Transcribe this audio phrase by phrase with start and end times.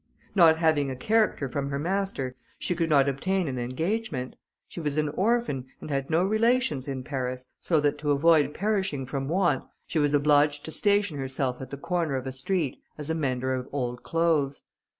[0.33, 4.35] Not having a character from her master, she could not obtain an engagement.
[4.67, 9.05] She was an orphan, and had no relations in Paris, so that to avoid perishing
[9.05, 13.11] from want, she was obliged to station herself at the corner of a street, as
[13.11, 14.63] a mender of old clothes.